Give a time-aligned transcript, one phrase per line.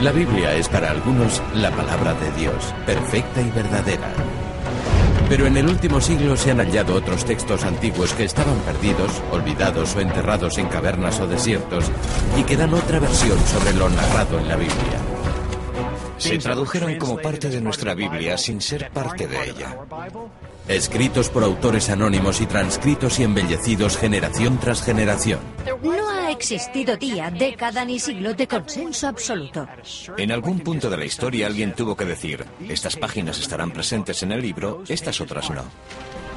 [0.00, 4.12] La Biblia es para algunos la palabra de Dios, perfecta y verdadera.
[5.26, 9.96] Pero en el último siglo se han hallado otros textos antiguos que estaban perdidos, olvidados
[9.96, 11.86] o enterrados en cavernas o desiertos
[12.38, 15.05] y que dan otra versión sobre lo narrado en la Biblia.
[16.18, 19.76] Se tradujeron como parte de nuestra Biblia sin ser parte de ella.
[20.68, 25.38] Escritos por autores anónimos y transcritos y embellecidos generación tras generación.
[25.82, 29.68] No ha existido día, década ni siglo de consenso absoluto.
[30.16, 34.32] En algún punto de la historia alguien tuvo que decir, estas páginas estarán presentes en
[34.32, 35.62] el libro, estas otras no.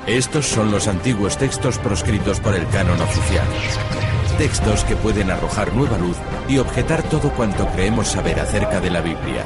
[0.06, 3.48] Estos son los antiguos textos proscritos por el canon oficial.
[4.38, 9.02] Textos que pueden arrojar nueva luz y objetar todo cuanto creemos saber acerca de la
[9.02, 9.44] Biblia.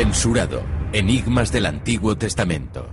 [0.00, 0.62] Censurado.
[0.94, 2.88] Enigmas del Antiguo Testamento.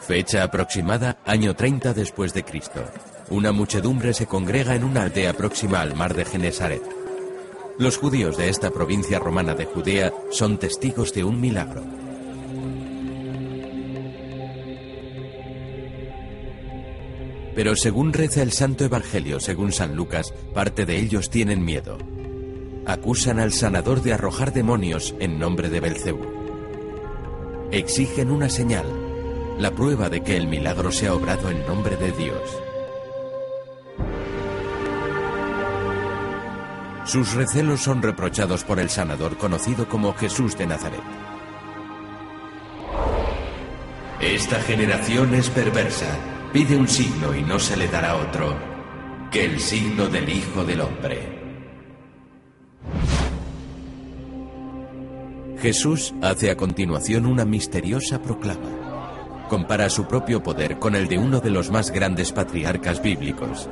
[0.00, 2.82] Fecha aproximada, año 30 después de Cristo.
[3.28, 6.82] Una muchedumbre se congrega en una aldea próxima al mar de Genesaret.
[7.78, 11.82] Los judíos de esta provincia romana de Judea son testigos de un milagro.
[17.54, 21.98] Pero según reza el Santo Evangelio según San Lucas, parte de ellos tienen miedo.
[22.86, 26.26] Acusan al sanador de arrojar demonios en nombre de Belcebú.
[27.72, 28.86] Exigen una señal,
[29.58, 32.40] la prueba de que el milagro se ha obrado en nombre de Dios.
[37.04, 41.00] Sus recelos son reprochados por el sanador conocido como Jesús de Nazaret.
[44.20, 46.39] Esta generación es perversa.
[46.52, 48.56] Pide un signo y no se le dará otro
[49.30, 51.38] que el signo del Hijo del Hombre.
[55.60, 59.46] Jesús hace a continuación una misteriosa proclama.
[59.48, 63.68] Compara su propio poder con el de uno de los más grandes patriarcas bíblicos.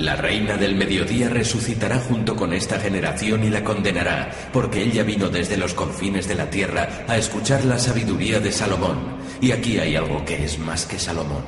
[0.00, 5.28] La reina del mediodía resucitará junto con esta generación y la condenará, porque ella vino
[5.28, 9.18] desde los confines de la tierra a escuchar la sabiduría de Salomón.
[9.42, 11.44] Y aquí hay algo que es más que Salomón.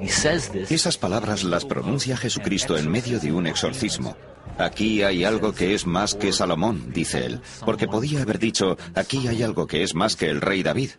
[0.00, 4.16] Esas palabras las pronuncia Jesucristo en medio de un exorcismo.
[4.58, 9.26] Aquí hay algo que es más que Salomón, dice él, porque podía haber dicho, aquí
[9.26, 10.90] hay algo que es más que el rey David.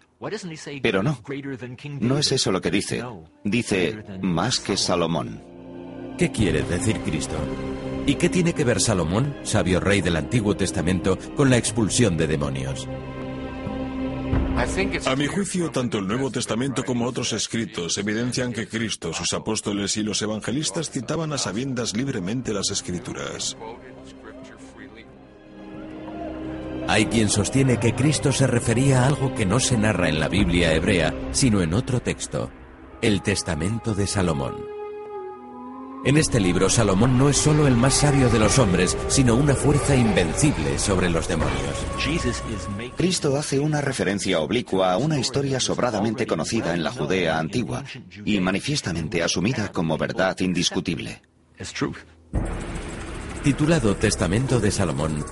[0.83, 1.17] Pero no,
[2.01, 3.05] no es eso lo que dice.
[3.45, 5.56] Dice, más que Salomón.
[6.17, 7.35] ¿Qué quiere decir Cristo?
[8.07, 12.25] ¿Y qué tiene que ver Salomón, sabio rey del Antiguo Testamento, con la expulsión de
[12.25, 12.87] demonios?
[15.05, 19.95] A mi juicio, tanto el Nuevo Testamento como otros escritos evidencian que Cristo, sus apóstoles
[19.97, 23.55] y los evangelistas citaban a sabiendas libremente las escrituras.
[26.87, 30.29] Hay quien sostiene que Cristo se refería a algo que no se narra en la
[30.29, 32.49] Biblia hebrea, sino en otro texto,
[33.01, 34.76] el Testamento de Salomón.
[36.05, 39.55] En este libro, Salomón no es solo el más sabio de los hombres, sino una
[39.55, 41.85] fuerza invencible sobre los demonios.
[42.95, 47.83] Cristo hace una referencia oblicua a una historia sobradamente conocida en la Judea antigua
[48.23, 51.21] y manifiestamente asumida como verdad indiscutible.
[53.43, 55.25] Titulado Testamento de Salomón,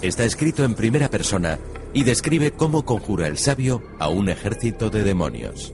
[0.00, 1.58] está escrito en primera persona
[1.92, 5.72] y describe cómo conjura el sabio a un ejército de demonios.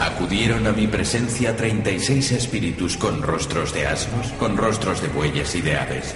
[0.00, 5.62] Acudieron a mi presencia 36 espíritus con rostros de asnos, con rostros de bueyes y
[5.62, 6.14] de aves.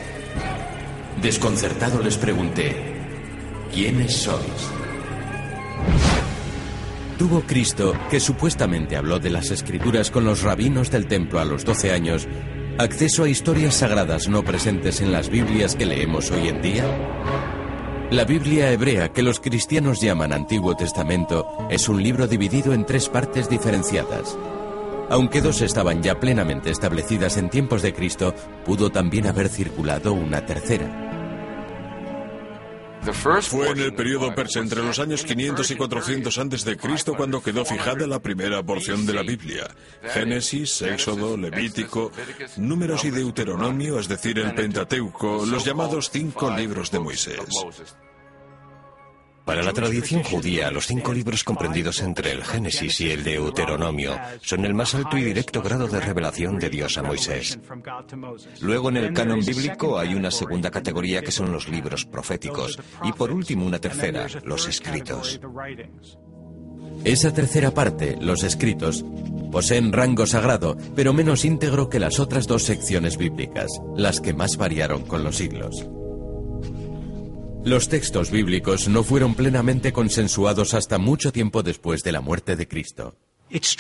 [1.23, 2.77] Desconcertado les pregunté,
[3.73, 4.71] ¿quiénes sois?
[7.19, 11.65] Tuvo Cristo, que supuestamente habló de las escrituras con los rabinos del templo a los
[11.65, 12.29] 12 años,
[12.79, 17.60] acceso a historias sagradas no presentes en las Biblias que leemos hoy en día?
[18.11, 23.09] La Biblia hebrea, que los cristianos llaman Antiguo Testamento, es un libro dividido en tres
[23.09, 24.37] partes diferenciadas.
[25.09, 28.35] Aunque dos estaban ya plenamente establecidas en tiempos de Cristo,
[28.65, 31.10] pudo también haber circulado una tercera.
[33.43, 37.43] Fue en el periodo persa entre los años 500 y 400 antes de Cristo cuando
[37.43, 39.69] quedó fijada la primera porción de la Biblia.
[40.13, 42.13] Génesis, Éxodo, Levítico,
[42.57, 47.41] Números y Deuteronomio, es decir, el Pentateuco, los llamados cinco libros de Moisés.
[49.51, 54.65] Para la tradición judía, los cinco libros comprendidos entre el Génesis y el Deuteronomio son
[54.65, 57.59] el más alto y directo grado de revelación de Dios a Moisés.
[58.61, 63.11] Luego en el canon bíblico hay una segunda categoría que son los libros proféticos y
[63.11, 65.41] por último una tercera, los escritos.
[67.03, 69.05] Esa tercera parte, los escritos,
[69.51, 73.67] poseen rango sagrado, pero menos íntegro que las otras dos secciones bíblicas,
[73.97, 75.89] las que más variaron con los siglos.
[77.65, 82.67] Los textos bíblicos no fueron plenamente consensuados hasta mucho tiempo después de la muerte de
[82.67, 83.15] Cristo.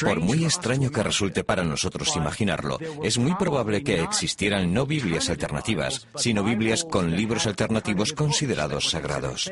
[0.00, 5.30] Por muy extraño que resulte para nosotros imaginarlo, es muy probable que existieran no Biblias
[5.30, 9.50] alternativas, sino Biblias con libros alternativos considerados sagrados.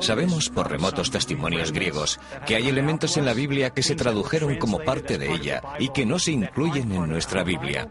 [0.00, 4.80] Sabemos por remotos testimonios griegos que hay elementos en la Biblia que se tradujeron como
[4.80, 7.88] parte de ella y que no se incluyen en nuestra Biblia.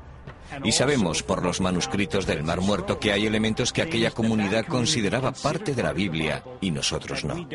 [0.63, 5.31] Y sabemos por los manuscritos del Mar Muerto que hay elementos que aquella comunidad consideraba
[5.31, 7.47] parte de la Biblia y nosotros no.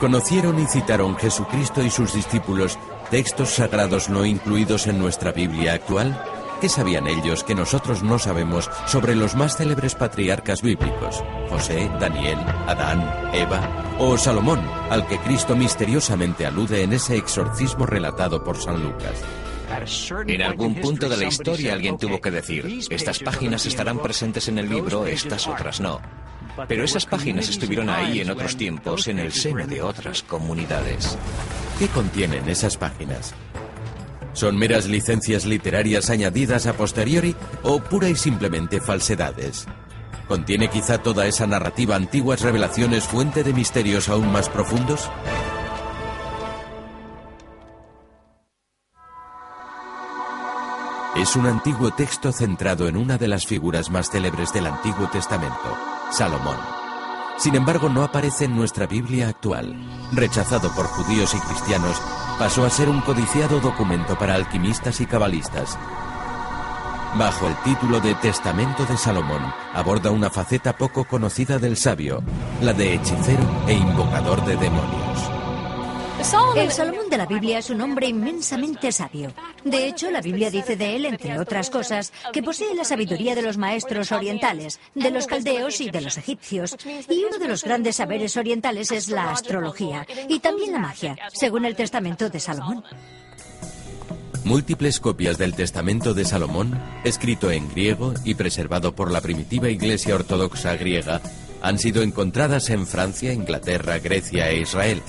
[0.00, 2.78] Conocieron y citaron Jesucristo y sus discípulos
[3.10, 6.22] textos sagrados no incluidos en nuestra Biblia actual.
[6.60, 11.22] ¿Qué sabían ellos que nosotros no sabemos sobre los más célebres patriarcas bíblicos?
[11.48, 14.60] José, Daniel, Adán, Eva o Salomón,
[14.90, 19.14] al que Cristo misteriosamente alude en ese exorcismo relatado por San Lucas.
[20.26, 24.58] En algún punto de la historia alguien tuvo que decir, estas páginas estarán presentes en
[24.58, 26.00] el libro, estas otras no.
[26.66, 31.16] Pero esas páginas estuvieron ahí en otros tiempos, en el seno de otras comunidades.
[31.78, 33.34] ¿Qué contienen esas páginas?
[34.32, 39.66] ¿Son meras licencias literarias añadidas a posteriori o pura y simplemente falsedades?
[40.26, 45.10] ¿Contiene quizá toda esa narrativa antiguas revelaciones fuente de misterios aún más profundos?
[51.18, 55.76] Es un antiguo texto centrado en una de las figuras más célebres del Antiguo Testamento,
[56.12, 56.56] Salomón.
[57.38, 59.74] Sin embargo, no aparece en nuestra Biblia actual.
[60.12, 62.00] Rechazado por judíos y cristianos,
[62.38, 65.76] pasó a ser un codiciado documento para alquimistas y cabalistas.
[67.16, 69.42] Bajo el título de Testamento de Salomón,
[69.74, 72.22] aborda una faceta poco conocida del sabio,
[72.62, 75.07] la de hechicero e invocador de demonios.
[76.56, 79.32] El Salomón de la Biblia es un hombre inmensamente sabio.
[79.64, 83.42] De hecho, la Biblia dice de él, entre otras cosas, que posee la sabiduría de
[83.42, 86.76] los maestros orientales, de los caldeos y de los egipcios.
[87.08, 91.64] Y uno de los grandes saberes orientales es la astrología y también la magia, según
[91.64, 92.82] el Testamento de Salomón.
[94.44, 100.16] Múltiples copias del Testamento de Salomón, escrito en griego y preservado por la primitiva Iglesia
[100.16, 101.20] Ortodoxa griega,
[101.62, 105.02] han sido encontradas en Francia, Inglaterra, Grecia e Israel,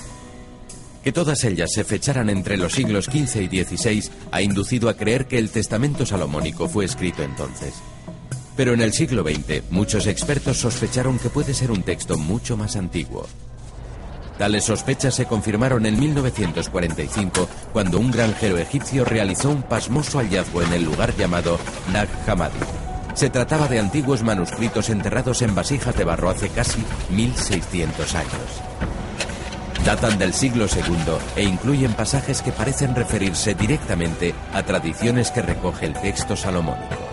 [1.02, 5.26] que todas ellas se fecharan entre los siglos XV y XVI ha inducido a creer
[5.26, 7.74] que el testamento salomónico fue escrito entonces.
[8.56, 12.76] Pero en el siglo XX, muchos expertos sospecharon que puede ser un texto mucho más
[12.76, 13.26] antiguo.
[14.36, 20.72] Tales sospechas se confirmaron en 1945 cuando un granjero egipcio realizó un pasmoso hallazgo en
[20.72, 21.58] el lugar llamado
[21.92, 22.58] Nag Hammadi.
[23.14, 28.62] Se trataba de antiguos manuscritos enterrados en vasijas de barro hace casi 1600 años.
[29.84, 35.86] Datan del siglo II e incluyen pasajes que parecen referirse directamente a tradiciones que recoge
[35.86, 37.10] el texto salomónico.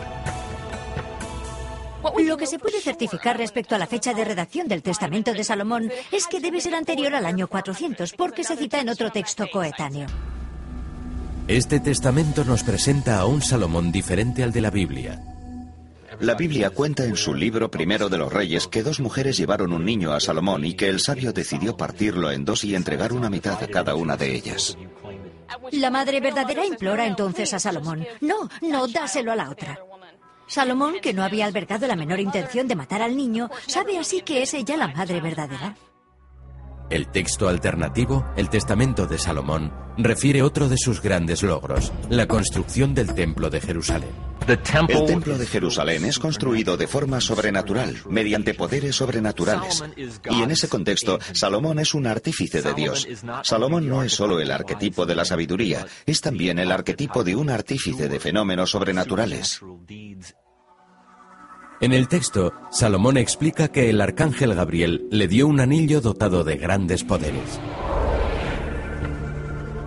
[2.27, 5.89] Lo que se puede certificar respecto a la fecha de redacción del Testamento de Salomón
[6.11, 10.07] es que debe ser anterior al año 400, porque se cita en otro texto coetáneo.
[11.47, 15.36] Este testamento nos presenta a un Salomón diferente al de la Biblia.
[16.19, 19.85] La Biblia cuenta en su libro primero de los reyes que dos mujeres llevaron un
[19.85, 23.61] niño a Salomón y que el sabio decidió partirlo en dos y entregar una mitad
[23.61, 24.77] a cada una de ellas.
[25.71, 29.79] La madre verdadera implora entonces a Salomón, no, no, dáselo a la otra.
[30.47, 34.41] Salomón, que no había albergado la menor intención de matar al niño, sabe así que
[34.41, 35.75] es ella la madre verdadera.
[36.89, 42.93] El texto alternativo, el Testamento de Salomón, refiere otro de sus grandes logros, la construcción
[42.93, 44.09] del Templo de Jerusalén.
[44.47, 49.83] El Templo de Jerusalén es construido de forma sobrenatural, mediante poderes sobrenaturales.
[49.97, 53.05] Y en ese contexto, Salomón es un artífice de Dios.
[53.43, 57.49] Salomón no es solo el arquetipo de la sabiduría, es también el arquetipo de un
[57.49, 59.59] artífice de fenómenos sobrenaturales.
[61.79, 66.57] En el texto, Salomón explica que el arcángel Gabriel le dio un anillo dotado de
[66.57, 67.59] grandes poderes.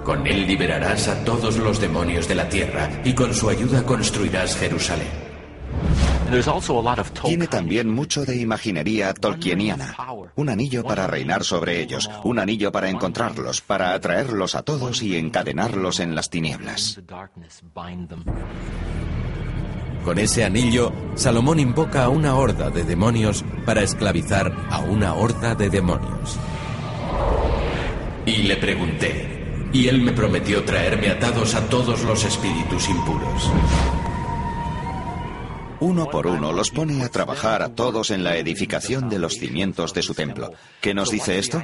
[0.04, 4.56] Con él liberarás a todos los demonios de la tierra y con su ayuda construirás
[4.56, 5.30] Jerusalén.
[7.24, 9.96] Tiene también mucho de imaginería tolkieniana.
[10.36, 15.16] Un anillo para reinar sobre ellos, un anillo para encontrarlos, para atraerlos a todos y
[15.16, 17.00] encadenarlos en las tinieblas.
[20.04, 25.54] Con ese anillo, Salomón invoca a una horda de demonios para esclavizar a una horda
[25.54, 26.38] de demonios.
[28.24, 33.50] Y le pregunté, y él me prometió traerme atados a todos los espíritus impuros.
[35.80, 39.94] Uno por uno los pone a trabajar a todos en la edificación de los cimientos
[39.94, 40.52] de su templo.
[40.80, 41.62] ¿Qué nos dice esto?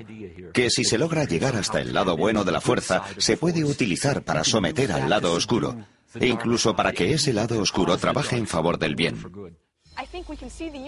[0.54, 4.22] Que si se logra llegar hasta el lado bueno de la fuerza, se puede utilizar
[4.22, 5.76] para someter al lado oscuro
[6.20, 9.16] e incluso para que ese lado oscuro trabaje en favor del bien.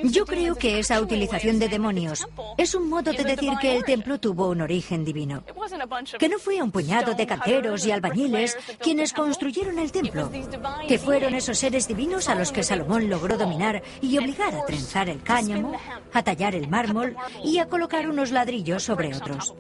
[0.05, 4.19] Yo creo que esa utilización de demonios es un modo de decir que el templo
[4.21, 5.45] tuvo un origen divino.
[6.19, 10.31] Que no fue un puñado de canteros y albañiles quienes construyeron el templo.
[10.87, 15.09] Que fueron esos seres divinos a los que Salomón logró dominar y obligar a trenzar
[15.09, 15.73] el cáñamo,
[16.13, 19.55] a tallar el mármol y a colocar unos ladrillos sobre otros.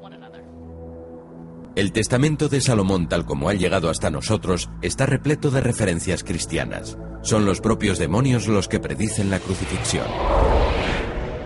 [1.79, 6.99] El testamento de Salomón tal como ha llegado hasta nosotros está repleto de referencias cristianas.
[7.23, 10.05] Son los propios demonios los que predicen la crucifixión.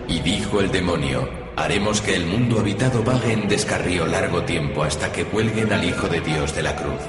[0.09, 5.13] Y dijo el demonio, haremos que el mundo habitado vague en descarrío largo tiempo hasta
[5.13, 7.03] que cuelguen al Hijo de Dios de la cruz.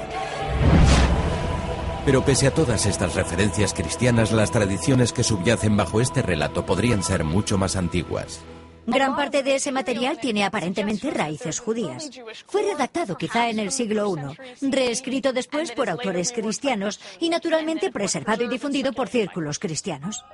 [2.04, 7.02] Pero pese a todas estas referencias cristianas, las tradiciones que subyacen bajo este relato podrían
[7.02, 8.44] ser mucho más antiguas.
[8.86, 12.10] Gran parte de ese material tiene aparentemente raíces judías.
[12.46, 18.44] Fue redactado quizá en el siglo I, reescrito después por autores cristianos y naturalmente preservado
[18.44, 20.24] y difundido por círculos cristianos.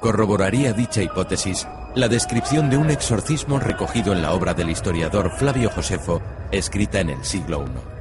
[0.00, 5.70] Corroboraría dicha hipótesis la descripción de un exorcismo recogido en la obra del historiador Flavio
[5.70, 7.94] Josefo, escrita en el siglo I.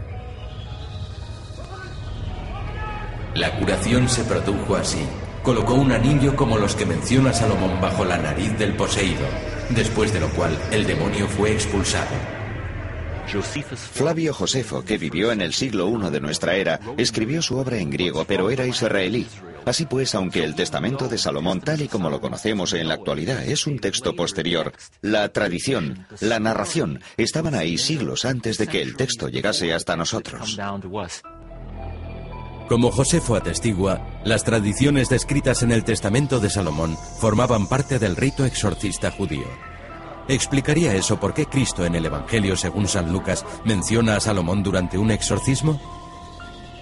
[3.40, 5.06] La curación se produjo así.
[5.44, 9.28] Colocó un anillo como los que menciona Salomón bajo la nariz del poseído,
[9.70, 12.16] después de lo cual el demonio fue expulsado.
[13.94, 17.90] Flavio Josefo, que vivió en el siglo I de nuestra era, escribió su obra en
[17.90, 19.28] griego, pero era israelí.
[19.66, 23.44] Así pues, aunque el Testamento de Salomón, tal y como lo conocemos en la actualidad,
[23.46, 28.96] es un texto posterior, la tradición, la narración, estaban ahí siglos antes de que el
[28.98, 30.58] texto llegase hasta nosotros.
[32.74, 38.46] Como Josefo atestigua, las tradiciones descritas en el Testamento de Salomón formaban parte del rito
[38.46, 39.46] exorcista judío.
[40.28, 44.98] ¿Explicaría eso por qué Cristo en el Evangelio según San Lucas menciona a Salomón durante
[44.98, 45.80] un exorcismo?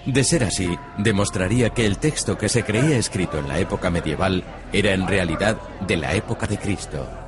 [0.06, 4.44] De ser así, demostraría que el texto que se creía escrito en la época medieval
[4.72, 7.21] era en realidad de la época de Cristo.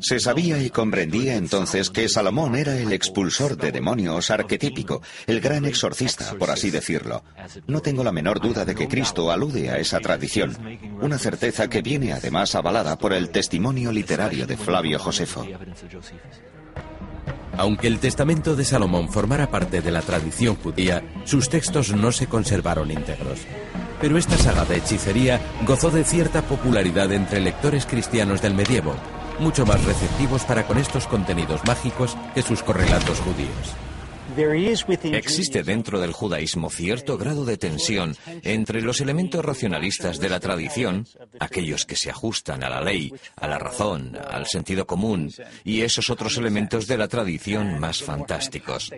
[0.00, 5.64] Se sabía y comprendía entonces que Salomón era el expulsor de demonios arquetípico, el gran
[5.64, 7.22] exorcista, por así decirlo.
[7.66, 10.56] No tengo la menor duda de que Cristo alude a esa tradición,
[11.00, 15.46] una certeza que viene además avalada por el testimonio literario de Flavio Josefo.
[17.58, 22.26] Aunque el testamento de Salomón formara parte de la tradición judía, sus textos no se
[22.26, 23.40] conservaron íntegros.
[24.00, 28.96] Pero esta saga de hechicería gozó de cierta popularidad entre lectores cristianos del medievo,
[29.38, 33.76] mucho más receptivos para con estos contenidos mágicos que sus correlatos judíos.
[35.12, 41.06] Existe dentro del judaísmo cierto grado de tensión entre los elementos racionalistas de la tradición,
[41.38, 45.30] aquellos que se ajustan a la ley, a la razón, al sentido común,
[45.64, 48.90] y esos otros elementos de la tradición más fantásticos.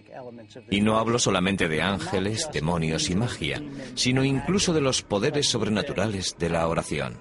[0.70, 3.60] Y no hablo solamente de ángeles, demonios y magia,
[3.96, 7.18] sino incluso de los poderes sobrenaturales de la oración.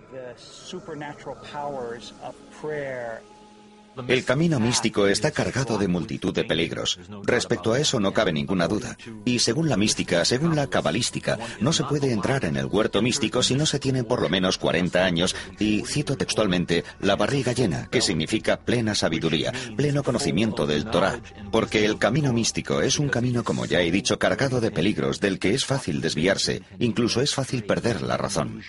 [4.07, 6.99] El camino místico está cargado de multitud de peligros.
[7.23, 8.97] Respecto a eso no cabe ninguna duda.
[9.23, 13.43] Y según la mística, según la cabalística, no se puede entrar en el huerto místico
[13.43, 17.87] si no se tiene por lo menos 40 años y, cito textualmente, la barriga llena,
[17.91, 21.19] que significa plena sabiduría, pleno conocimiento del Torah.
[21.51, 25.37] Porque el camino místico es un camino, como ya he dicho, cargado de peligros del
[25.37, 28.61] que es fácil desviarse, incluso es fácil perder la razón.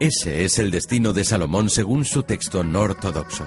[0.00, 3.44] Ese es el destino de Salomón según su texto no ortodoxo.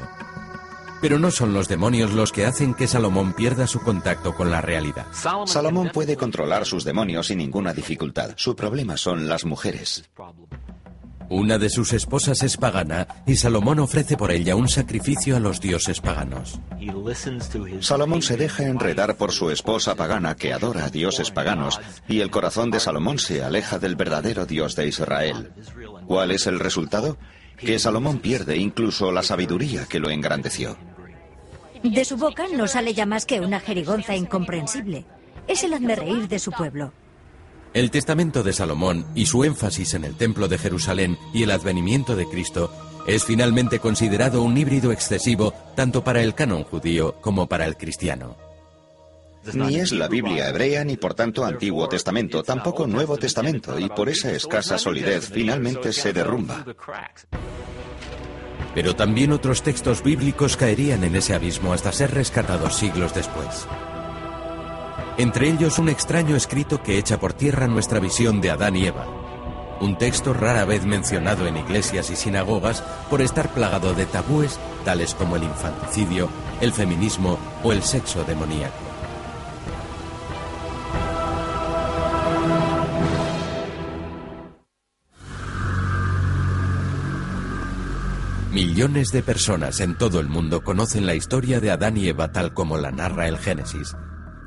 [1.01, 4.61] Pero no son los demonios los que hacen que Salomón pierda su contacto con la
[4.61, 5.07] realidad.
[5.47, 8.33] Salomón puede controlar sus demonios sin ninguna dificultad.
[8.35, 10.03] Su problema son las mujeres.
[11.29, 15.59] Una de sus esposas es pagana y Salomón ofrece por ella un sacrificio a los
[15.59, 16.59] dioses paganos.
[17.79, 22.29] Salomón se deja enredar por su esposa pagana que adora a dioses paganos y el
[22.29, 25.51] corazón de Salomón se aleja del verdadero Dios de Israel.
[26.07, 27.17] ¿Cuál es el resultado?
[27.57, 30.77] Que Salomón pierde incluso la sabiduría que lo engrandeció.
[31.83, 35.05] De su boca no sale ya más que una jerigonza incomprensible.
[35.47, 36.93] Es el reír de su pueblo.
[37.73, 42.15] El Testamento de Salomón y su énfasis en el Templo de Jerusalén y el advenimiento
[42.15, 42.71] de Cristo
[43.07, 48.37] es finalmente considerado un híbrido excesivo tanto para el canon judío como para el cristiano.
[49.51, 54.09] Ni es la Biblia hebrea ni por tanto Antiguo Testamento, tampoco Nuevo Testamento, y por
[54.09, 56.65] esa escasa solidez finalmente se derrumba.
[58.73, 63.67] Pero también otros textos bíblicos caerían en ese abismo hasta ser rescatados siglos después.
[65.17, 69.07] Entre ellos un extraño escrito que echa por tierra nuestra visión de Adán y Eva.
[69.79, 75.13] Un texto rara vez mencionado en iglesias y sinagogas por estar plagado de tabúes tales
[75.13, 76.29] como el infanticidio,
[76.61, 78.92] el feminismo o el sexo demoníaco.
[88.53, 92.53] Millones de personas en todo el mundo conocen la historia de Adán y Eva tal
[92.53, 93.97] como la narra el Génesis,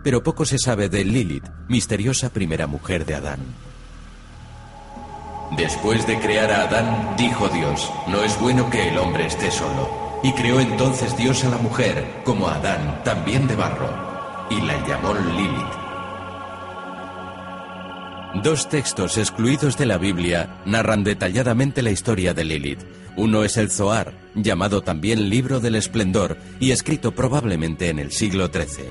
[0.04, 3.40] pero poco se sabe de Lilith, misteriosa primera mujer de Adán.
[5.56, 10.20] Después de crear a Adán, dijo Dios, no es bueno que el hombre esté solo.
[10.22, 13.90] Y creó entonces Dios a la mujer, como a Adán, también de barro,
[14.50, 15.75] y la llamó Lilith.
[18.42, 22.80] Dos textos excluidos de la Biblia narran detalladamente la historia de Lilith.
[23.16, 28.48] Uno es el Zohar, llamado también Libro del Esplendor y escrito probablemente en el siglo
[28.48, 28.90] XIII.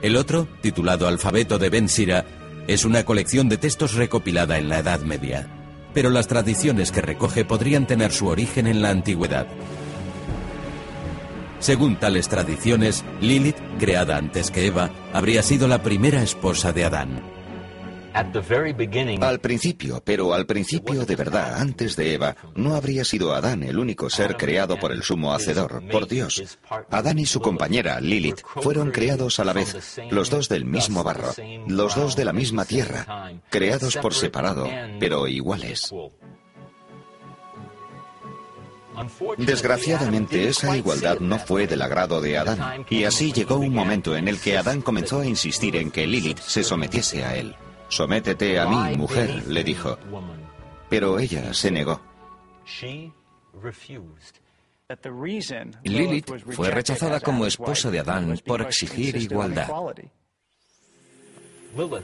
[0.00, 2.24] El otro, titulado Alfabeto de Ben Sira,
[2.68, 5.48] es una colección de textos recopilada en la Edad Media.
[5.92, 9.48] Pero las tradiciones que recoge podrían tener su origen en la antigüedad.
[11.58, 17.37] Según tales tradiciones, Lilith, creada antes que Eva, habría sido la primera esposa de Adán.
[19.20, 23.78] Al principio, pero al principio de verdad, antes de Eva, no habría sido Adán el
[23.78, 26.58] único ser creado por el sumo hacedor, por Dios.
[26.90, 31.32] Adán y su compañera, Lilith, fueron creados a la vez, los dos del mismo barro,
[31.68, 35.92] los dos de la misma tierra, creados por separado, pero iguales.
[39.36, 44.26] Desgraciadamente, esa igualdad no fue del agrado de Adán, y así llegó un momento en
[44.26, 47.54] el que Adán comenzó a insistir en que Lilith se sometiese a él.
[47.88, 49.98] Sométete a mí, mujer, le dijo.
[50.88, 52.00] Pero ella se negó.
[55.84, 59.68] Lilith fue rechazada como esposa de Adán por exigir igualdad.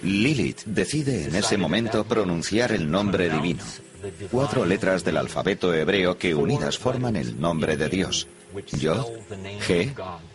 [0.03, 3.64] Lilith decide en ese momento pronunciar el nombre divino,
[4.31, 8.29] cuatro letras del alfabeto hebreo que unidas forman el nombre de Dios.
[8.79, 9.07] Yod,
[9.66, 9.94] G,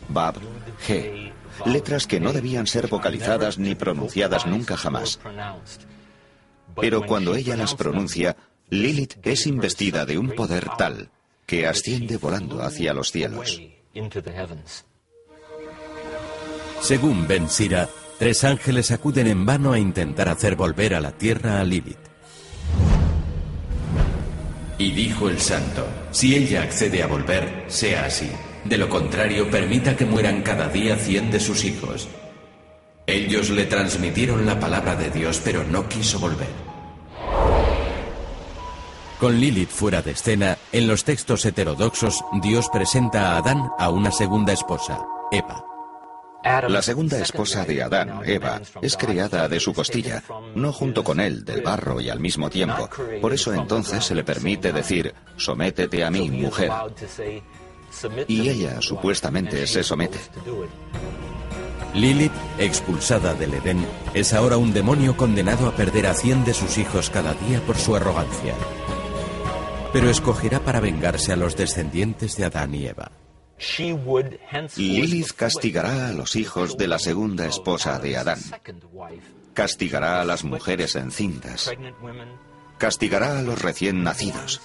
[0.09, 0.35] Bab,
[0.85, 1.31] G,
[1.65, 5.19] letras que no debían ser vocalizadas ni pronunciadas nunca jamás.
[6.79, 8.35] Pero cuando ella las pronuncia,
[8.69, 11.09] Lilith es investida de un poder tal
[11.45, 13.59] que asciende volando hacia los cielos.
[16.81, 21.59] Según Ben Sira, tres ángeles acuden en vano a intentar hacer volver a la tierra
[21.59, 21.97] a Lilith.
[24.77, 28.29] Y dijo el santo, si ella accede a volver, sea así.
[28.65, 32.07] De lo contrario, permita que mueran cada día cien de sus hijos.
[33.07, 36.47] Ellos le transmitieron la palabra de Dios, pero no quiso volver.
[39.19, 44.11] Con Lilith fuera de escena, en los textos heterodoxos, Dios presenta a Adán a una
[44.11, 45.65] segunda esposa, Eva.
[46.69, 50.23] La segunda esposa de Adán, Eva, es creada de su costilla,
[50.55, 52.89] no junto con él, del barro y al mismo tiempo.
[53.19, 56.71] Por eso entonces se le permite decir, sométete a mí, mujer.
[58.27, 60.19] Y ella supuestamente se somete.
[61.93, 66.77] Lilith, expulsada del Edén, es ahora un demonio condenado a perder a cien de sus
[66.77, 68.53] hijos cada día por su arrogancia.
[69.91, 73.11] Pero escogerá para vengarse a los descendientes de Adán y Eva.
[74.77, 78.39] Lilith castigará a los hijos de la segunda esposa de Adán.
[79.53, 81.71] Castigará a las mujeres encintas.
[82.77, 84.61] Castigará a los recién nacidos.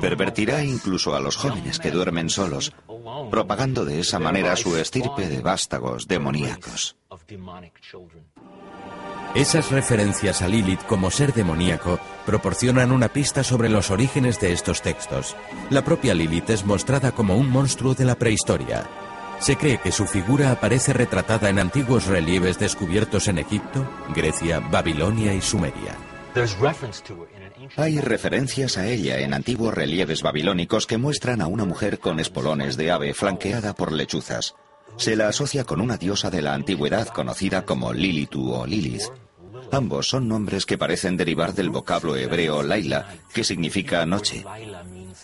[0.00, 2.72] Pervertirá incluso a los jóvenes que duermen solos,
[3.30, 6.96] propagando de esa manera su estirpe de vástagos demoníacos.
[9.34, 14.82] Esas referencias a Lilith como ser demoníaco proporcionan una pista sobre los orígenes de estos
[14.82, 15.34] textos.
[15.70, 18.86] La propia Lilith es mostrada como un monstruo de la prehistoria.
[19.40, 25.34] Se cree que su figura aparece retratada en antiguos relieves descubiertos en Egipto, Grecia, Babilonia
[25.34, 25.96] y Sumeria.
[27.76, 32.76] Hay referencias a ella en antiguos relieves babilónicos que muestran a una mujer con espolones
[32.76, 34.54] de ave flanqueada por lechuzas.
[34.96, 39.10] Se la asocia con una diosa de la antigüedad conocida como Lilitu o Lilith.
[39.70, 44.44] Ambos son nombres que parecen derivar del vocablo hebreo Laila, que significa noche.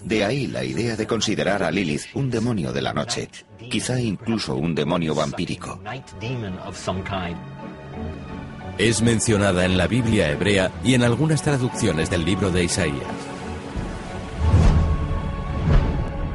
[0.01, 3.29] De ahí la idea de considerar a Lilith un demonio de la noche,
[3.71, 5.81] quizá incluso un demonio vampírico.
[8.79, 13.03] Es mencionada en la Biblia hebrea y en algunas traducciones del libro de Isaías.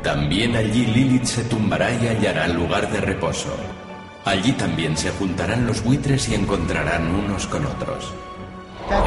[0.03, 3.55] También allí Lilith se tumbará y hallará lugar de reposo.
[4.25, 8.13] Allí también se juntarán los buitres y encontrarán unos con otros.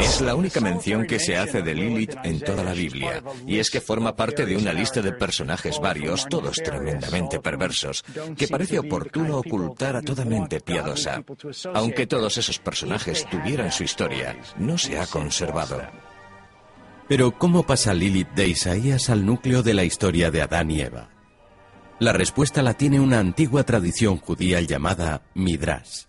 [0.00, 3.70] Es la única mención que se hace de Lilith en toda la Biblia, y es
[3.70, 8.04] que forma parte de una lista de personajes varios, todos tremendamente perversos,
[8.36, 11.24] que parece oportuno ocultar a toda mente piadosa.
[11.74, 15.80] Aunque todos esos personajes tuvieran su historia, no se ha conservado.
[17.08, 21.10] Pero ¿cómo pasa Lilith de Isaías al núcleo de la historia de Adán y Eva?
[21.98, 26.04] La respuesta la tiene una antigua tradición judía llamada Midrash.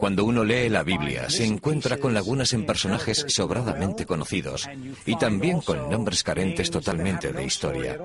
[0.00, 4.68] Cuando uno lee la Biblia, se encuentra con lagunas en personajes sobradamente conocidos
[5.06, 7.98] y también con nombres carentes totalmente de historia.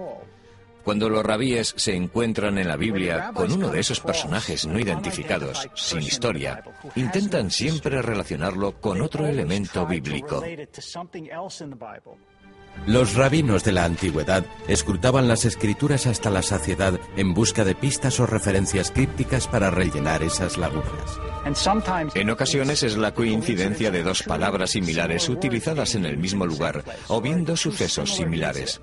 [0.83, 5.67] Cuando los rabíes se encuentran en la Biblia con uno de esos personajes no identificados,
[5.75, 6.63] sin historia,
[6.95, 10.43] intentan siempre relacionarlo con otro elemento bíblico.
[12.85, 18.19] Los rabinos de la antigüedad escrutaban las escrituras hasta la saciedad en busca de pistas
[18.19, 21.19] o referencias crípticas para rellenar esas lagunas.
[22.15, 27.21] En ocasiones es la coincidencia de dos palabras similares utilizadas en el mismo lugar o
[27.21, 28.81] viendo sucesos similares.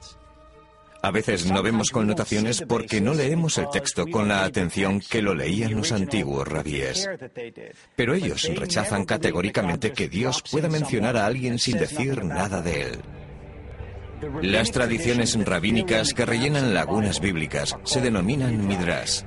[1.02, 5.34] A veces no vemos connotaciones porque no leemos el texto con la atención que lo
[5.34, 7.08] leían los antiguos rabíes.
[7.94, 12.98] Pero ellos rechazan categóricamente que Dios pueda mencionar a alguien sin decir nada de él.
[14.42, 19.22] Las tradiciones rabínicas que rellenan lagunas bíblicas se denominan midrash,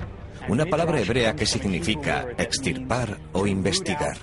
[0.48, 4.18] una palabra hebrea que significa extirpar o investigar.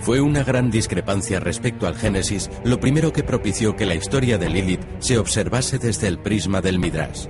[0.00, 4.48] Fue una gran discrepancia respecto al Génesis lo primero que propició que la historia de
[4.48, 7.26] Lilith se observase desde el prisma del Midrash.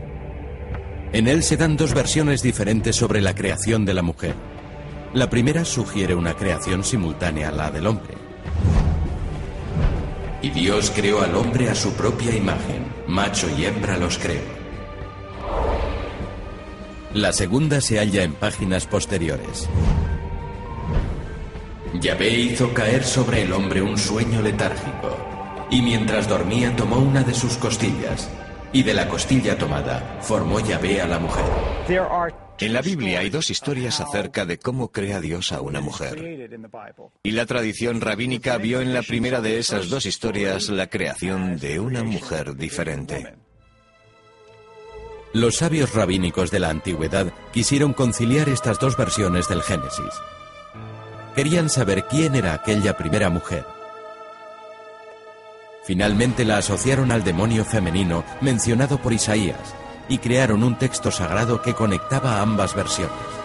[1.13, 4.35] En él se dan dos versiones diferentes sobre la creación de la mujer.
[5.13, 8.22] La primera sugiere una creación simultánea a la del hombre.
[10.43, 14.43] Y Dios creó al hombre a su propia imagen, macho y hembra los creó.
[17.15, 19.69] La segunda se halla en páginas posteriores.
[22.01, 25.17] Yahvé hizo caer sobre el hombre un sueño letárgico,
[25.71, 28.29] y mientras dormía tomó una de sus costillas,
[28.73, 31.45] y de la costilla tomada formó Yahvé a la mujer.
[32.63, 36.49] En la Biblia hay dos historias acerca de cómo crea Dios a una mujer.
[37.25, 41.81] Y la tradición rabínica vio en la primera de esas dos historias la creación de
[41.81, 43.35] una mujer diferente.
[45.33, 50.15] Los sabios rabínicos de la antigüedad quisieron conciliar estas dos versiones del Génesis.
[51.35, 53.65] Querían saber quién era aquella primera mujer.
[55.85, 59.75] Finalmente la asociaron al demonio femenino mencionado por Isaías,
[60.09, 63.43] y crearon un texto sagrado que conectaba ambas versiones.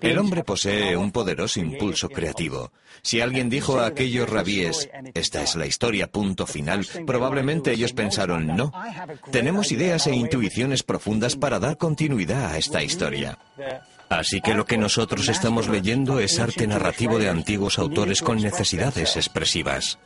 [0.00, 2.72] El hombre posee un poderoso impulso creativo.
[3.02, 8.48] Si alguien dijo a aquellos rabíes, esta es la historia, punto final, probablemente ellos pensaron,
[8.48, 8.72] no,
[9.30, 13.38] tenemos ideas e intuiciones profundas para dar continuidad a esta historia.
[14.08, 19.16] Así que lo que nosotros estamos leyendo es arte narrativo de antiguos autores con necesidades
[19.16, 19.98] expresivas.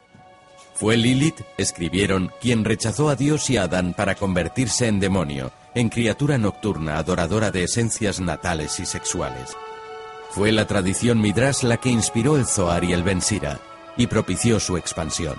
[0.74, 5.88] Fue Lilith, escribieron, quien rechazó a Dios y a Adán para convertirse en demonio, en
[5.88, 9.56] criatura nocturna adoradora de esencias natales y sexuales.
[10.30, 13.60] Fue la tradición Midrash la que inspiró el Zohar y el Bensira
[13.96, 15.36] y propició su expansión.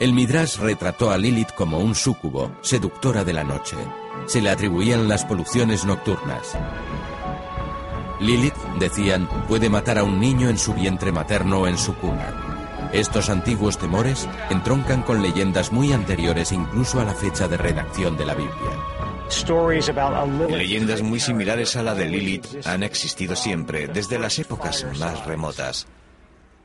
[0.00, 3.76] El Midrash retrató a Lilith como un súcubo, seductora de la noche.
[4.26, 6.56] Se le atribuían las poluciones nocturnas.
[8.20, 12.57] Lilith, decían, puede matar a un niño en su vientre materno o en su cuna.
[12.92, 18.26] Estos antiguos temores entroncan con leyendas muy anteriores incluso a la fecha de redacción de
[18.26, 18.56] la Biblia.
[20.48, 25.86] Leyendas muy similares a la de Lilith han existido siempre, desde las épocas más remotas.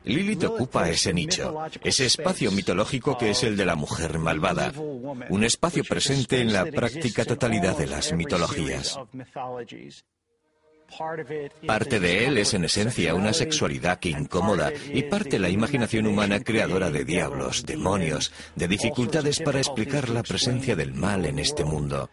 [0.04, 5.44] Lilith ocupa ese nicho, ese espacio mitológico que es el de la mujer malvada, un
[5.44, 8.98] espacio presente en la práctica totalidad de las mitologías.
[11.66, 16.40] Parte de él es en esencia una sexualidad que incomoda y parte la imaginación humana
[16.40, 22.10] creadora de diablos, demonios, de dificultades para explicar la presencia del mal en este mundo.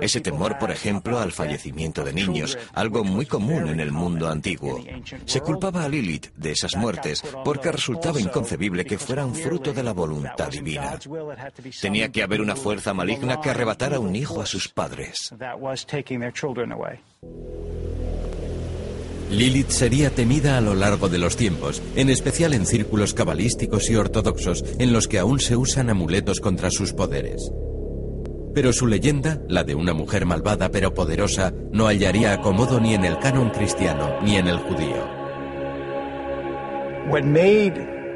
[0.00, 4.82] Ese temor, por ejemplo, al fallecimiento de niños, algo muy común en el mundo antiguo.
[5.26, 9.92] Se culpaba a Lilith de esas muertes porque resultaba inconcebible que fueran fruto de la
[9.92, 10.98] voluntad divina.
[11.80, 15.34] Tenía que haber una fuerza maligna que arrebatara un hijo a sus padres.
[19.30, 23.94] Lilith sería temida a lo largo de los tiempos, en especial en círculos cabalísticos y
[23.94, 27.52] ortodoxos en los que aún se usan amuletos contra sus poderes.
[28.54, 33.04] Pero su leyenda, la de una mujer malvada pero poderosa, no hallaría acomodo ni en
[33.04, 35.20] el canon cristiano ni en el judío.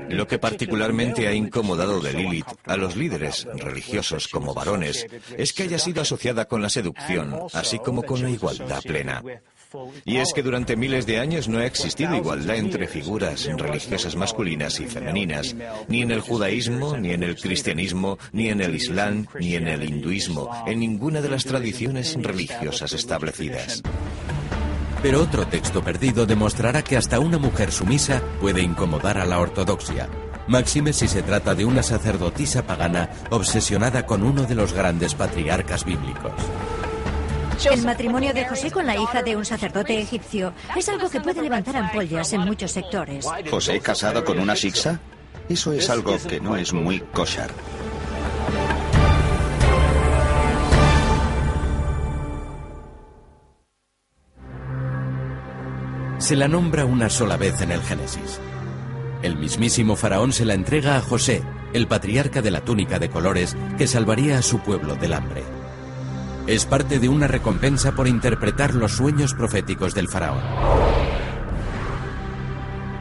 [0.09, 5.65] Lo que particularmente ha incomodado de Lilith a los líderes religiosos como varones es que
[5.65, 9.23] haya sido asociada con la seducción, así como con la igualdad plena.
[10.05, 14.81] Y es que durante miles de años no ha existido igualdad entre figuras religiosas masculinas
[14.81, 15.55] y femeninas,
[15.89, 19.83] ni en el judaísmo, ni en el cristianismo, ni en el islam, ni en el
[19.83, 23.83] hinduismo, en ninguna de las tradiciones religiosas establecidas.
[25.03, 30.09] Pero otro texto perdido demostrará que hasta una mujer sumisa puede incomodar a la ortodoxia.
[30.47, 35.85] Máxime si se trata de una sacerdotisa pagana obsesionada con uno de los grandes patriarcas
[35.85, 36.33] bíblicos.
[37.71, 41.41] El matrimonio de José con la hija de un sacerdote egipcio es algo que puede
[41.41, 43.27] levantar ampollas en muchos sectores.
[43.49, 45.01] ¿José casado con una shixa?
[45.49, 47.51] Eso es algo que no es muy kosher.
[56.19, 58.41] Se la nombra una sola vez en el Génesis.
[59.23, 63.57] El mismísimo faraón se la entrega a José, el patriarca de la túnica de colores
[63.79, 65.43] que salvaría a su pueblo del hambre.
[66.47, 70.43] Es parte de una recompensa por interpretar los sueños proféticos del faraón.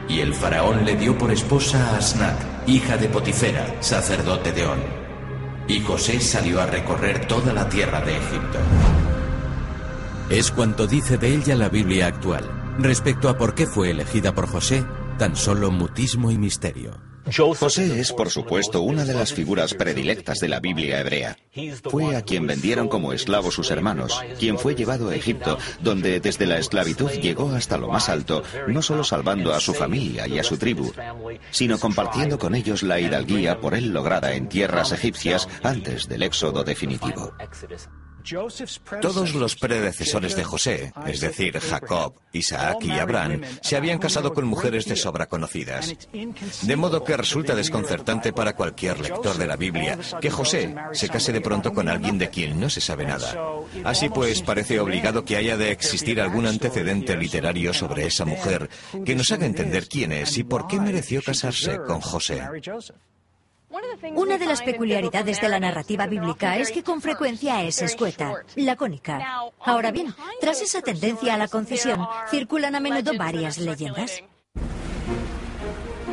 [0.08, 4.78] Y el faraón le dio por esposa a Asnat, hija de Potifera, sacerdote de On.
[5.68, 8.58] Y José salió a recorrer toda la tierra de Egipto.
[10.30, 12.50] Es cuanto dice de ella la Biblia actual.
[12.78, 14.86] Respecto a por qué fue elegida por José,
[15.18, 17.13] tan solo mutismo y misterio.
[17.32, 21.36] José es, por supuesto, una de las figuras predilectas de la Biblia hebrea.
[21.84, 26.46] Fue a quien vendieron como esclavo sus hermanos, quien fue llevado a Egipto, donde desde
[26.46, 30.44] la esclavitud llegó hasta lo más alto, no solo salvando a su familia y a
[30.44, 30.92] su tribu,
[31.50, 36.62] sino compartiendo con ellos la hidalguía por él lograda en tierras egipcias antes del éxodo
[36.62, 37.32] definitivo.
[39.00, 44.46] Todos los predecesores de José, es decir, Jacob, Isaac y Abraham, se habían casado con
[44.46, 45.94] mujeres de sobra conocidas.
[46.62, 51.32] De modo que resulta desconcertante para cualquier lector de la Biblia que José se case
[51.32, 53.34] de pronto con alguien de quien no se sabe nada.
[53.84, 58.70] Así pues, parece obligado que haya de existir algún antecedente literario sobre esa mujer
[59.04, 62.42] que nos haga entender quién es y por qué mereció casarse con José.
[64.14, 69.42] Una de las peculiaridades de la narrativa bíblica es que con frecuencia es escueta, lacónica.
[69.60, 74.22] Ahora bien, tras esa tendencia a la concesión, circulan a menudo varias leyendas.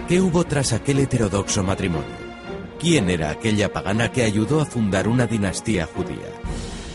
[0.08, 2.32] ¿Qué hubo tras aquel heterodoxo matrimonio?
[2.80, 6.28] ¿Quién era aquella pagana que ayudó a fundar una dinastía judía?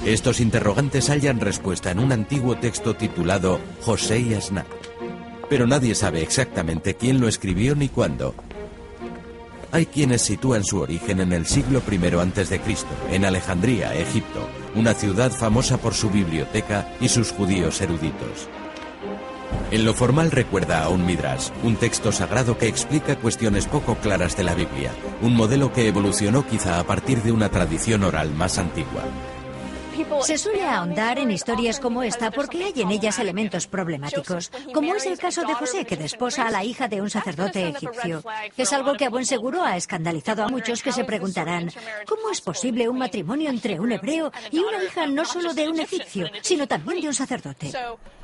[0.04, 4.66] Estos interrogantes hallan respuesta en un antiguo texto titulado José y Asnat.
[5.48, 8.34] Pero nadie sabe exactamente quién lo escribió ni cuándo,
[9.72, 12.60] hay quienes sitúan su origen en el siglo I a.C.,
[13.10, 18.48] en Alejandría, Egipto, una ciudad famosa por su biblioteca y sus judíos eruditos.
[19.70, 24.36] En lo formal recuerda a un Midrash, un texto sagrado que explica cuestiones poco claras
[24.36, 28.58] de la Biblia, un modelo que evolucionó quizá a partir de una tradición oral más
[28.58, 29.02] antigua.
[30.22, 35.06] Se suele ahondar en historias como esta porque hay en ellas elementos problemáticos, como es
[35.06, 38.22] el caso de José, que desposa a la hija de un sacerdote egipcio.
[38.56, 41.70] Es algo que a buen seguro ha escandalizado a muchos que se preguntarán,
[42.06, 45.80] ¿cómo es posible un matrimonio entre un hebreo y una hija no solo de un
[45.80, 47.72] egipcio, sino también de un sacerdote?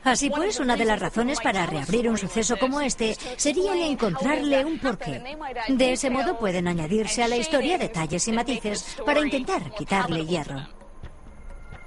[0.05, 4.79] Así pues, una de las razones para reabrir un suceso como este sería encontrarle un
[4.79, 5.23] porqué.
[5.69, 10.82] De ese modo pueden añadirse a la historia detalles y matices para intentar quitarle hierro.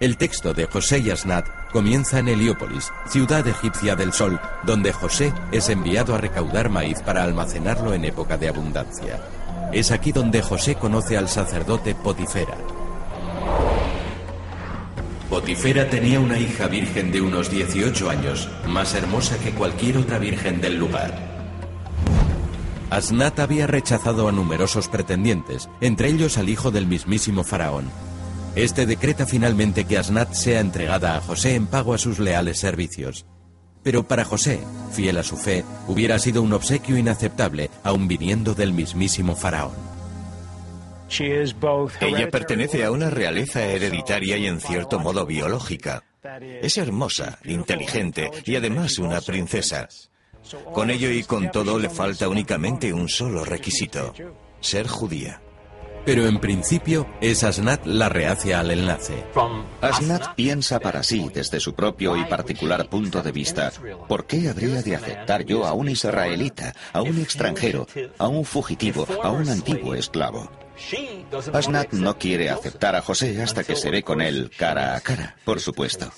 [0.02, 5.32] El texto de José y Asnat comienza en Heliópolis, ciudad egipcia del sol, donde José
[5.54, 9.22] es enviado a recaudar maíz para almacenarlo en época de abundancia.
[9.72, 12.58] Es aquí donde José conoce al sacerdote Potifera.
[15.30, 20.60] Potifera tenía una hija virgen de unos 18 años, más hermosa que cualquier otra virgen
[20.60, 21.14] del lugar.
[22.90, 27.90] Asnat había rechazado a numerosos pretendientes, entre ellos al hijo del mismísimo faraón,
[28.56, 33.26] este decreta finalmente que Asnat sea entregada a José en pago a sus leales servicios.
[33.84, 34.60] Pero para José,
[34.92, 39.74] fiel a su fe, hubiera sido un obsequio inaceptable, aun viniendo del mismísimo faraón.
[42.02, 46.04] Ella pertenece a una realeza hereditaria y en cierto modo biológica.
[46.62, 49.88] Es hermosa, inteligente y además una princesa.
[50.74, 54.14] Con ello y con todo le falta únicamente un solo requisito,
[54.62, 55.42] ser judía.
[56.06, 59.26] Pero en principio es Asnat la reacia al enlace.
[59.82, 63.72] Asnat piensa para sí desde su propio y particular punto de vista.
[64.08, 67.88] ¿Por qué habría de aceptar yo a un israelita, a un extranjero,
[68.20, 70.50] a un fugitivo, a un antiguo esclavo?
[71.54, 75.36] Asnat no quiere aceptar a José hasta que se ve con él cara a cara,
[75.44, 76.12] por supuesto.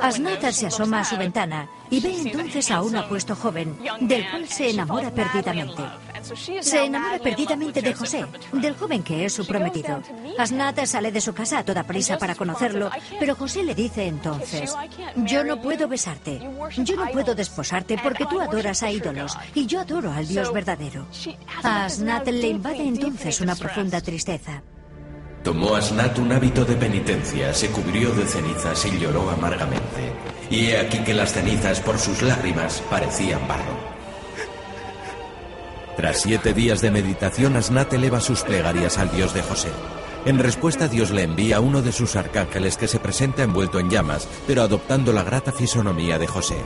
[0.00, 4.48] Asnat se asoma a su ventana y ve entonces a un apuesto joven, del cual
[4.48, 5.82] se enamora perdidamente.
[6.22, 10.02] Se enamora perdidamente de José, del joven que es su prometido.
[10.38, 14.74] Asnat sale de su casa a toda prisa para conocerlo, pero José le dice entonces,
[15.16, 16.40] yo no puedo besarte,
[16.78, 21.06] yo no puedo desposarte porque tú adoras a ídolos y yo adoro al Dios verdadero.
[21.62, 24.62] A Asnat le invade entonces una profunda tristeza.
[25.42, 30.12] Tomó Asnat un hábito de penitencia, se cubrió de cenizas y lloró amargamente.
[30.50, 33.91] Y he aquí que las cenizas por sus lágrimas parecían barro.
[35.96, 39.68] Tras siete días de meditación, Asnat eleva sus plegarias al Dios de José.
[40.24, 43.90] En respuesta, Dios le envía a uno de sus arcángeles que se presenta envuelto en
[43.90, 46.56] llamas, pero adoptando la grata fisonomía de José.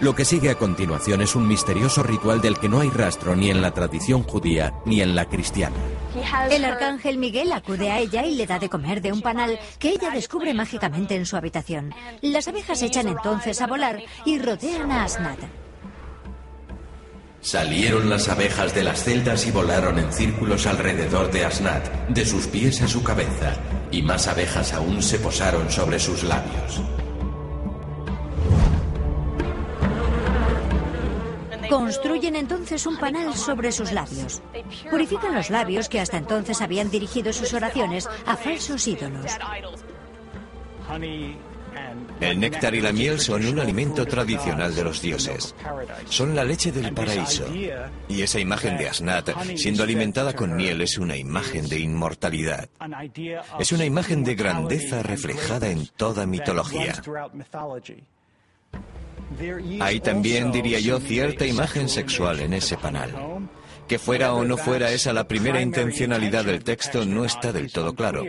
[0.00, 3.50] Lo que sigue a continuación es un misterioso ritual del que no hay rastro ni
[3.50, 5.76] en la tradición judía ni en la cristiana.
[6.50, 9.90] El arcángel Miguel acude a ella y le da de comer de un panal que
[9.90, 11.92] ella descubre mágicamente en su habitación.
[12.22, 15.40] Las abejas echan entonces a volar y rodean a Asnat.
[17.40, 22.46] Salieron las abejas de las celdas y volaron en círculos alrededor de Asnat, de sus
[22.48, 23.54] pies a su cabeza,
[23.90, 26.82] y más abejas aún se posaron sobre sus labios.
[31.68, 34.42] Construyen entonces un panal sobre sus labios.
[34.90, 39.30] Purifican los labios que hasta entonces habían dirigido sus oraciones a falsos ídolos.
[42.20, 45.54] El néctar y la miel son un alimento tradicional de los dioses.
[46.08, 47.46] Son la leche del paraíso.
[48.08, 52.68] Y esa imagen de Asnat, siendo alimentada con miel, es una imagen de inmortalidad.
[53.58, 57.00] Es una imagen de grandeza reflejada en toda mitología.
[59.80, 63.48] Hay también, diría yo, cierta imagen sexual en ese panal.
[63.86, 67.94] Que fuera o no fuera esa la primera intencionalidad del texto no está del todo
[67.94, 68.24] claro.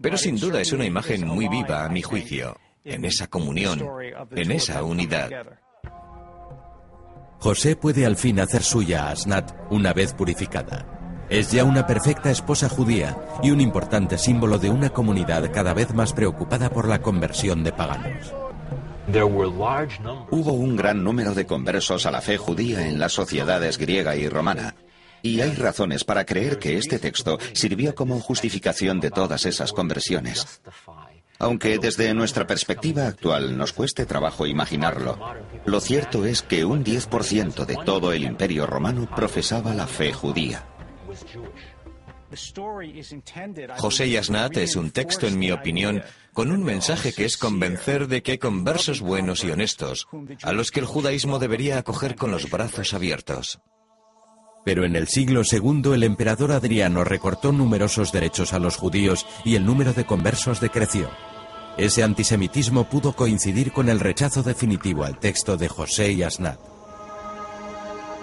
[0.00, 3.82] Pero sin duda es una imagen muy viva, a mi juicio, en esa comunión,
[4.30, 5.30] en esa unidad.
[7.38, 11.26] José puede al fin hacer suya a Asnat una vez purificada.
[11.30, 15.94] Es ya una perfecta esposa judía y un importante símbolo de una comunidad cada vez
[15.94, 18.34] más preocupada por la conversión de paganos.
[20.30, 24.28] Hubo un gran número de conversos a la fe judía en las sociedades griega y
[24.28, 24.74] romana.
[25.22, 30.60] Y hay razones para creer que este texto sirvió como justificación de todas esas conversiones.
[31.40, 35.18] Aunque desde nuestra perspectiva actual nos cueste trabajo imaginarlo,
[35.64, 40.66] lo cierto es que un 10% de todo el imperio romano profesaba la fe judía.
[43.78, 46.02] José y Asnat es un texto, en mi opinión,
[46.34, 50.08] con un mensaje que es convencer de que hay conversos buenos y honestos,
[50.42, 53.60] a los que el judaísmo debería acoger con los brazos abiertos.
[54.62, 59.56] Pero en el siglo II el emperador Adriano recortó numerosos derechos a los judíos y
[59.56, 61.08] el número de conversos decreció.
[61.76, 66.58] Ese antisemitismo pudo coincidir con el rechazo definitivo al texto de José y Asnat.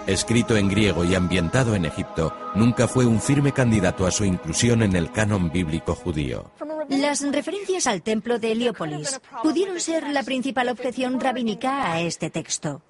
[0.06, 4.82] Escrito en griego y ambientado en Egipto, nunca fue un firme candidato a su inclusión
[4.82, 6.50] en el canon bíblico judío.
[6.88, 12.80] Las referencias al templo de Heliópolis pudieron ser la principal objeción rabínica a este texto.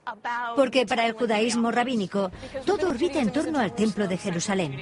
[0.54, 2.30] Porque para el judaísmo rabínico
[2.64, 4.76] todo orbita en torno al templo de Jerusalén.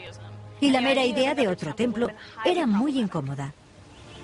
[0.60, 2.10] Y la mera idea de otro templo
[2.44, 3.54] era muy incómoda.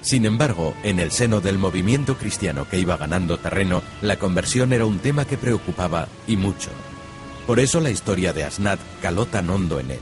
[0.02, 4.84] Sin embargo, en el seno del movimiento cristiano que iba ganando terreno, la conversión era
[4.84, 6.70] un tema que preocupaba y mucho.
[7.46, 10.00] Por eso la historia de Asnat caló tan hondo en él.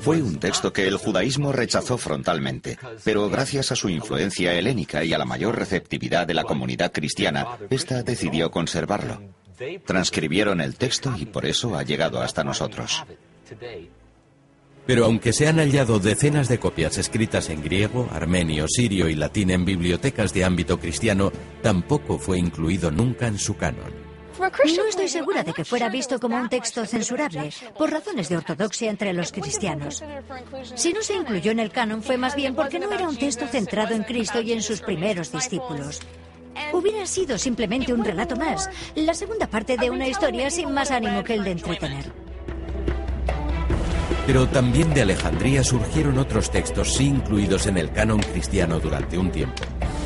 [0.00, 5.12] Fue un texto que el judaísmo rechazó frontalmente, pero gracias a su influencia helénica y
[5.12, 9.22] a la mayor receptividad de la comunidad cristiana, ésta decidió conservarlo.
[9.86, 13.04] Transcribieron el texto y por eso ha llegado hasta nosotros.
[14.86, 19.50] Pero aunque se han hallado decenas de copias escritas en griego, armenio, sirio y latín
[19.50, 24.06] en bibliotecas de ámbito cristiano, tampoco fue incluido nunca en su canon.
[24.38, 28.90] No estoy segura de que fuera visto como un texto censurable, por razones de ortodoxia
[28.90, 30.04] entre los cristianos.
[30.74, 33.46] Si no se incluyó en el canon fue más bien porque no era un texto
[33.46, 36.00] centrado en Cristo y en sus primeros discípulos.
[36.72, 41.24] Hubiera sido simplemente un relato más, la segunda parte de una historia sin más ánimo
[41.24, 42.25] que el de entretener.
[44.26, 49.30] Pero también de Alejandría surgieron otros textos sí incluidos en el canon cristiano durante un
[49.30, 49.62] tiempo.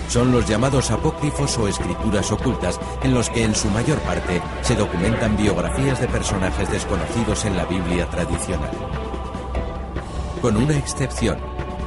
[0.09, 4.75] Son los llamados apócrifos o escrituras ocultas, en los que en su mayor parte se
[4.75, 8.73] documentan biografías de personajes desconocidos en la Biblia tradicional.
[10.43, 11.39] Con una excepción,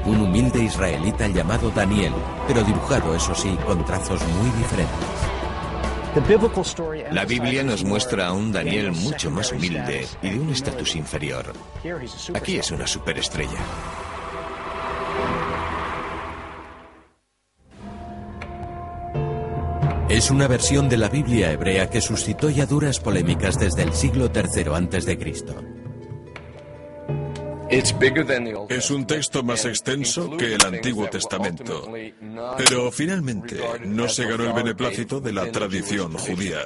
[0.06, 2.14] un humilde israelita llamado Daniel,
[2.48, 5.33] pero dibujado, eso sí, con trazos muy diferentes.
[7.12, 11.54] La Biblia nos muestra a un Daniel mucho más humilde y de un estatus inferior.
[12.36, 13.58] Aquí es una superestrella.
[20.08, 24.30] Es una versión de la Biblia hebrea que suscitó ya duras polémicas desde el siglo
[24.32, 25.18] III a.C.
[28.70, 31.92] Es un texto más extenso que el Antiguo Testamento,
[32.56, 36.60] pero finalmente no se ganó el beneplácito de la tradición judía.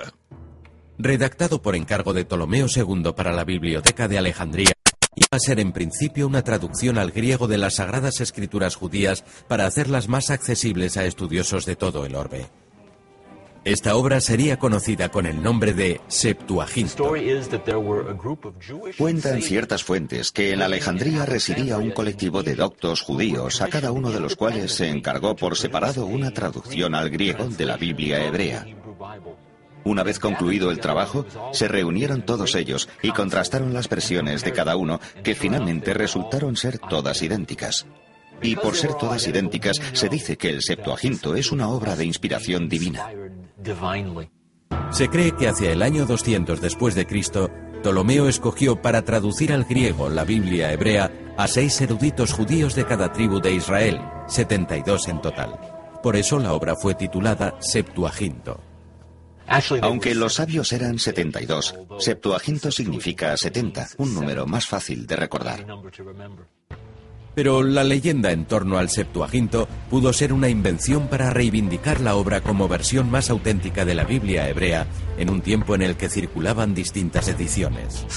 [0.97, 4.73] Redactado por encargo de Ptolomeo II para la Biblioteca de Alejandría,
[5.15, 9.65] iba a ser en principio una traducción al griego de las sagradas escrituras judías para
[9.65, 12.47] hacerlas más accesibles a estudiosos de todo el orbe.
[13.67, 17.13] Esta obra sería conocida con el nombre de Septuaginto.
[18.97, 24.09] Cuentan ciertas fuentes que en Alejandría residía un colectivo de doctos judíos, a cada uno
[24.09, 28.65] de los cuales se encargó por separado una traducción al griego de la Biblia hebrea.
[29.83, 34.77] Una vez concluido el trabajo, se reunieron todos ellos y contrastaron las versiones de cada
[34.77, 37.85] uno, que finalmente resultaron ser todas idénticas.
[38.41, 42.69] Y por ser todas idénticas, se dice que el Septuaginto es una obra de inspiración
[42.69, 43.09] divina.
[44.91, 47.49] Se cree que hacia el año 200 después de Cristo,
[47.81, 53.11] Ptolomeo escogió para traducir al griego la Biblia hebrea a seis eruditos judíos de cada
[53.11, 55.59] tribu de Israel, 72 en total.
[56.01, 58.61] Por eso la obra fue titulada Septuaginto.
[59.81, 65.65] Aunque los sabios eran 72, Septuaginto significa 70, un número más fácil de recordar.
[67.37, 72.41] Pero la leyenda en torno al Septuaginto pudo ser una invención para reivindicar la obra
[72.41, 74.87] como versión más auténtica de la Biblia hebrea
[75.19, 78.07] en un tiempo en el que circulaban distintas ediciones.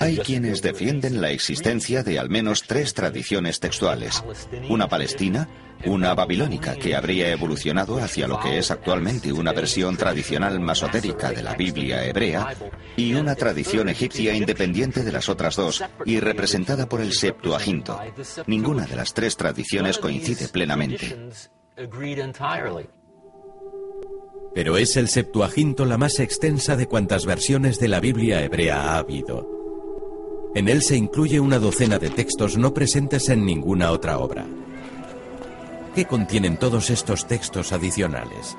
[0.00, 4.24] Hay quienes defienden la existencia de al menos tres tradiciones textuales,
[4.70, 5.46] una palestina,
[5.86, 11.42] una babilónica que habría evolucionado hacia lo que es actualmente una versión tradicional masotérica de
[11.42, 12.54] la Biblia hebrea
[12.96, 17.98] y una tradición egipcia independiente de las otras dos y representada por el Septuaginto.
[18.46, 21.30] Ninguna de las tres tradiciones coincide plenamente.
[24.54, 28.98] Pero es el Septuaginto la más extensa de cuantas versiones de la Biblia hebrea ha
[28.98, 29.48] habido.
[30.54, 34.46] En él se incluye una docena de textos no presentes en ninguna otra obra.
[35.94, 38.56] ¿Qué contienen todos estos textos adicionales?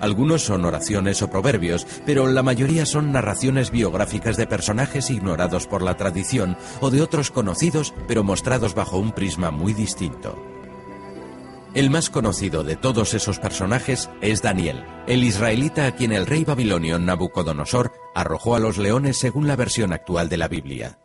[0.00, 5.82] Algunos son oraciones o proverbios, pero la mayoría son narraciones biográficas de personajes ignorados por
[5.82, 10.42] la tradición o de otros conocidos, pero mostrados bajo un prisma muy distinto.
[11.74, 16.44] El más conocido de todos esos personajes es Daniel, el israelita a quien el rey
[16.44, 20.98] babilonio Nabucodonosor arrojó a los leones según la versión actual de la Biblia.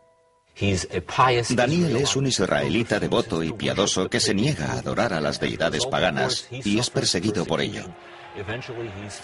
[1.50, 5.86] Daniel es un israelita devoto y piadoso que se niega a adorar a las deidades
[5.86, 7.84] paganas y es perseguido por ello.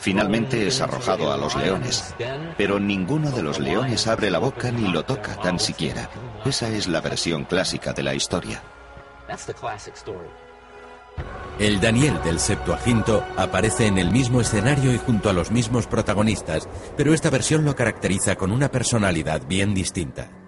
[0.00, 2.14] Finalmente es arrojado a los leones,
[2.56, 6.08] pero ninguno de los leones abre la boca ni lo toca tan siquiera.
[6.44, 8.62] Esa es la versión clásica de la historia.
[11.58, 16.68] El Daniel del Septuaginto aparece en el mismo escenario y junto a los mismos protagonistas,
[16.96, 20.43] pero esta versión lo caracteriza con una personalidad bien distinta.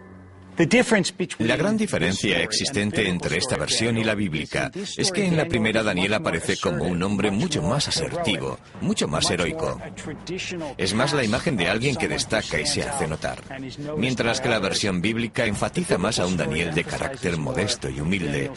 [1.38, 5.82] La gran diferencia existente entre esta versión y la bíblica es que en la primera
[5.82, 9.78] Daniel aparece como un hombre mucho más asertivo, mucho más heroico.
[10.78, 13.42] Es más la imagen de alguien que destaca y se hace notar,
[13.98, 18.50] mientras que la versión bíblica enfatiza más a un Daniel de carácter modesto y humilde.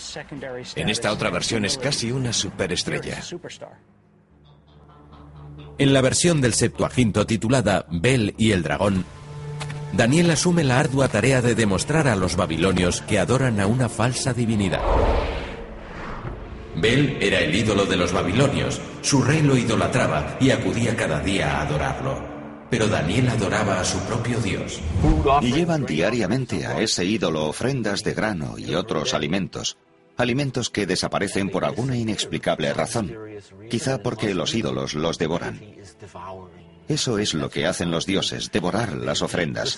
[0.76, 3.22] En esta otra versión es casi una superestrella.
[5.78, 9.06] En la versión del Septuaginto titulada Bel y el dragón,
[9.94, 14.34] Daniel asume la ardua tarea de demostrar a los babilonios que adoran a una falsa
[14.34, 14.82] divinidad.
[16.76, 21.58] Bel era el ídolo de los babilonios, su rey lo idolatraba y acudía cada día
[21.58, 22.40] a adorarlo.
[22.70, 24.80] Pero Daniel adoraba a su propio Dios.
[25.42, 29.78] Y llevan diariamente a ese ídolo ofrendas de grano y otros alimentos,
[30.18, 33.16] alimentos que desaparecen por alguna inexplicable razón,
[33.70, 35.60] quizá porque los ídolos los devoran.
[36.90, 39.78] Eso es lo que hacen los dioses, devorar las ofrendas.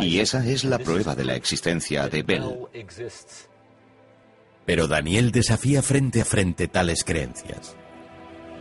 [0.00, 2.66] Y esa es la prueba de la existencia de Bel.
[4.66, 7.76] Pero Daniel desafía frente a frente tales creencias.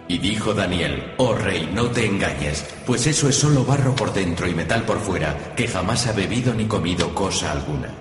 [0.08, 4.48] Y dijo Daniel, oh rey, no te engañes, pues eso es solo barro por dentro
[4.48, 7.93] y metal por fuera, que jamás ha bebido ni comido cosa alguna.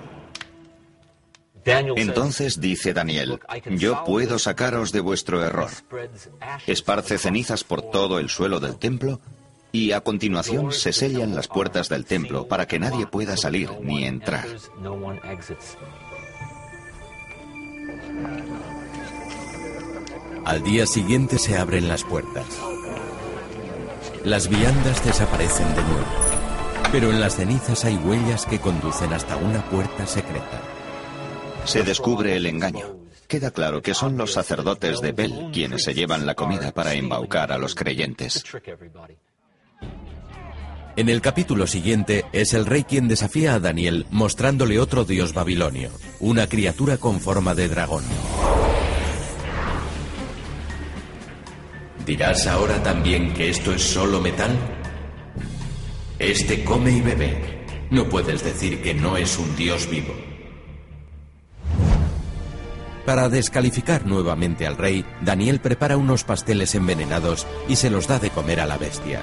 [1.65, 3.39] Entonces dice Daniel,
[3.71, 5.71] yo puedo sacaros de vuestro error.
[6.67, 9.19] Esparce cenizas por todo el suelo del templo
[9.71, 14.05] y a continuación se sellan las puertas del templo para que nadie pueda salir ni
[14.05, 14.45] entrar.
[20.45, 22.45] Al día siguiente se abren las puertas.
[24.23, 26.05] Las viandas desaparecen de nuevo,
[26.91, 30.61] pero en las cenizas hay huellas que conducen hasta una puerta secreta.
[31.65, 32.97] Se descubre el engaño.
[33.27, 37.51] Queda claro que son los sacerdotes de Bel quienes se llevan la comida para embaucar
[37.51, 38.43] a los creyentes.
[40.97, 45.91] En el capítulo siguiente es el rey quien desafía a Daniel mostrándole otro dios babilonio,
[46.19, 48.03] una criatura con forma de dragón.
[52.03, 54.57] ¿Dirás ahora también que esto es solo metal?
[56.17, 57.65] Este come y bebe.
[57.91, 60.15] No puedes decir que no es un dios vivo.
[63.05, 68.31] Para descalificar nuevamente al rey, Daniel prepara unos pasteles envenenados y se los da de
[68.31, 69.21] comer a la bestia.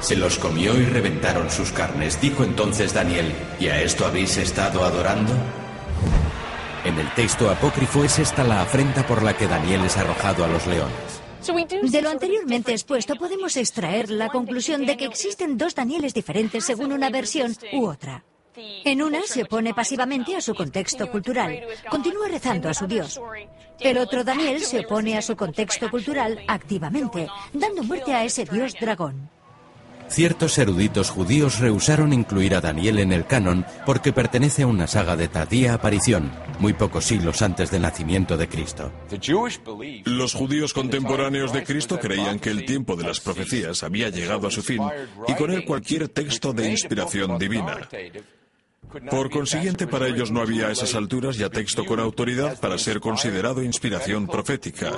[0.00, 4.84] Se los comió y reventaron sus carnes, dijo entonces Daniel, ¿y a esto habéis estado
[4.84, 5.32] adorando?
[6.84, 10.48] En el texto apócrifo es esta la afrenta por la que Daniel es arrojado a
[10.48, 11.92] los leones.
[11.92, 16.92] De lo anteriormente expuesto podemos extraer la conclusión de que existen dos Danieles diferentes según
[16.92, 18.24] una versión u otra.
[18.84, 23.20] En una se opone pasivamente a su contexto cultural, continúa rezando a su Dios.
[23.80, 28.74] El otro Daniel se opone a su contexto cultural activamente, dando muerte a ese Dios
[28.80, 29.30] dragón.
[30.08, 35.16] Ciertos eruditos judíos rehusaron incluir a Daniel en el canon porque pertenece a una saga
[35.16, 38.90] de tardía aparición, muy pocos siglos antes del nacimiento de Cristo.
[40.04, 44.50] Los judíos contemporáneos de Cristo creían que el tiempo de las profecías había llegado a
[44.50, 44.82] su fin
[45.26, 47.88] y con él cualquier texto de inspiración divina.
[49.10, 53.00] Por consiguiente, para ellos no había a esas alturas ya texto con autoridad para ser
[53.00, 54.92] considerado inspiración profética,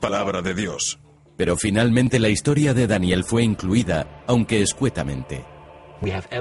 [0.00, 1.00] palabra de Dios.
[1.36, 5.55] Pero finalmente la historia de Daniel fue incluida, aunque escuetamente.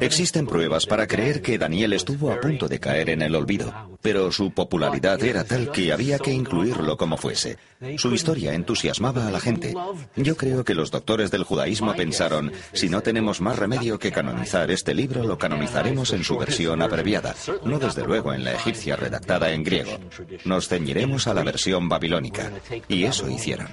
[0.02, 4.32] Existen pruebas para creer que Daniel estuvo a punto de caer en el olvido, pero
[4.32, 7.58] su popularidad era tal que había que incluirlo como fuese.
[7.98, 9.74] Su historia entusiasmaba a la gente.
[10.16, 14.72] Yo creo que los doctores del judaísmo pensaron, si no tenemos más remedio que canonizar
[14.72, 19.52] este libro, lo canonizaremos en su versión abreviada, no desde luego en la egipcia redactada
[19.52, 19.98] en griego.
[20.44, 22.52] Nos ceñiremos a la versión babilónica.
[22.88, 23.68] Y eso hicieron.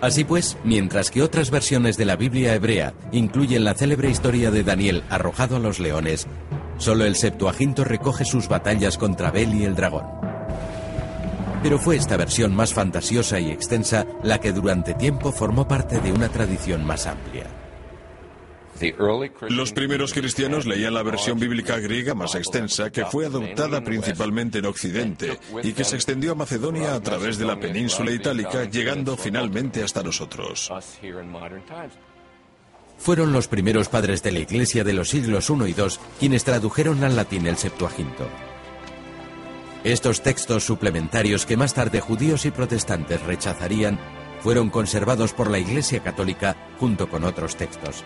[0.00, 4.64] Así pues, mientras que otras versiones de la Biblia hebrea incluyen la célebre historia de
[4.64, 6.26] Daniel arrojado a los leones,
[6.78, 10.06] solo el Septuaginto recoge sus batallas contra Bel y el dragón.
[11.62, 16.12] Pero fue esta versión más fantasiosa y extensa la que durante tiempo formó parte de
[16.12, 17.49] una tradición más amplia.
[19.48, 24.66] Los primeros cristianos leían la versión bíblica griega más extensa, que fue adoptada principalmente en
[24.66, 29.82] Occidente y que se extendió a Macedonia a través de la península itálica, llegando finalmente
[29.82, 30.72] hasta nosotros.
[32.98, 35.86] Fueron los primeros padres de la Iglesia de los siglos I y II
[36.18, 38.28] quienes tradujeron al latín el Septuaginto.
[39.84, 43.98] Estos textos suplementarios que más tarde judíos y protestantes rechazarían
[44.40, 48.04] fueron conservados por la Iglesia Católica junto con otros textos.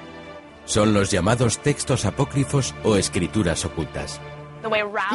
[0.67, 4.21] Son los llamados textos apócrifos o escrituras ocultas.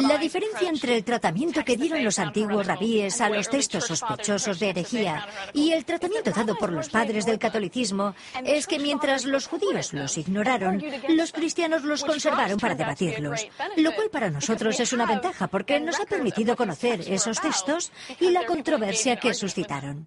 [0.02, 4.70] La diferencia entre el tratamiento que dieron los antiguos rabíes a los textos sospechosos de
[4.70, 9.92] herejía y el tratamiento dado por los padres del catolicismo es que mientras los judíos
[9.92, 15.48] los ignoraron, los cristianos los conservaron para debatirlos, lo cual para nosotros es una ventaja
[15.48, 17.90] porque nos ha permitido conocer esos textos
[18.20, 20.06] y la controversia que suscitaron.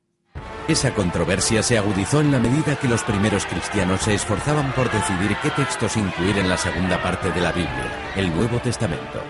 [0.68, 5.36] Esa controversia se agudizó en la medida que los primeros cristianos se esforzaban por decidir
[5.42, 9.22] qué textos incluir en la segunda parte de la Biblia, el Nuevo Testamento.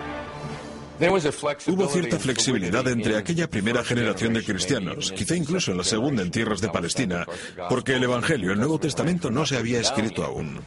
[1.66, 6.30] Hubo cierta flexibilidad entre aquella primera generación de cristianos, quizá incluso en la segunda en
[6.30, 7.26] tierras de Palestina,
[7.68, 10.60] porque el Evangelio, el Nuevo Testamento, no se había escrito aún.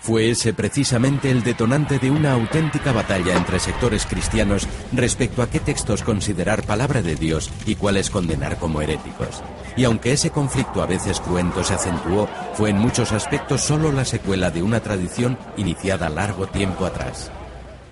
[0.00, 5.60] Fue ese precisamente el detonante de una auténtica batalla entre sectores cristianos respecto a qué
[5.60, 9.42] textos considerar palabra de Dios y cuáles condenar como heréticos.
[9.76, 14.04] Y aunque ese conflicto a veces cruento se acentuó, fue en muchos aspectos solo la
[14.04, 17.30] secuela de una tradición iniciada largo tiempo atrás.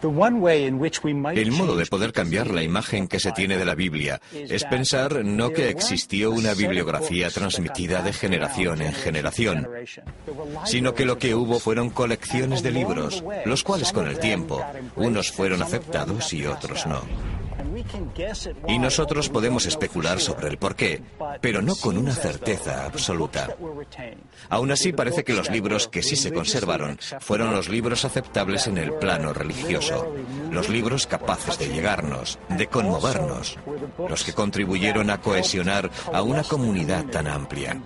[0.01, 5.25] El modo de poder cambiar la imagen que se tiene de la Biblia es pensar
[5.25, 9.69] no que existió una bibliografía transmitida de generación en generación,
[10.65, 14.65] sino que lo que hubo fueron colecciones de libros, los cuales con el tiempo,
[14.95, 17.03] unos fueron aceptados y otros no.
[18.67, 21.03] Y nosotros podemos especular sobre el porqué,
[21.41, 23.49] pero no con una certeza absoluta.
[24.49, 28.79] Aún así, parece que los libros que sí se conservaron fueron los libros aceptables en
[28.79, 30.15] el plano religioso,
[30.51, 33.59] los libros capaces de llegarnos, de conmovernos,
[34.09, 37.81] los que contribuyeron a cohesionar a una comunidad tan amplia.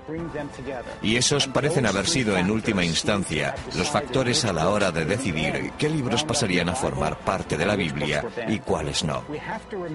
[1.03, 5.72] Y esos parecen haber sido en última instancia los factores a la hora de decidir
[5.78, 9.22] qué libros pasarían a formar parte de la Biblia y cuáles no.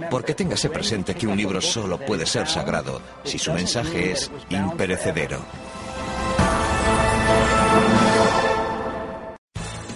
[0.10, 5.42] Porque téngase presente que un libro solo puede ser sagrado si su mensaje es imperecedero.